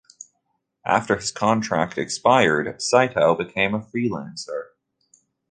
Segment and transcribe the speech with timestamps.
[0.83, 4.69] After his contract expired, Saito became a freelancer.